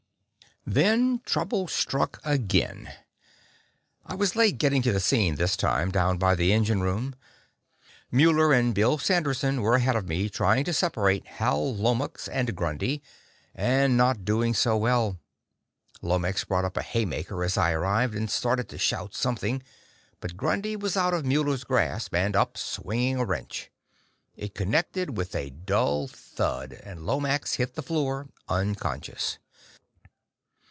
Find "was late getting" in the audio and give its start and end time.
4.13-4.83